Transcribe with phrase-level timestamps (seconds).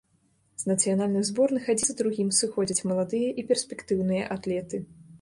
[0.63, 4.87] З нацыянальных зборных адзін за другім сыходзяць маладыя і перспектыўныя атлеты.